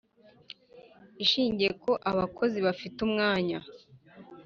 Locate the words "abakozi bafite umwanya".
2.11-3.59